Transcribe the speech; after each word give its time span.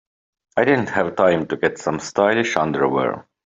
I 0.57 0.63
didn't 0.65 0.89
have 0.89 1.15
time 1.15 1.45
to 1.45 1.57
get 1.57 1.77
some 1.77 1.99
stylish 1.99 2.57
underwear. 2.57 3.27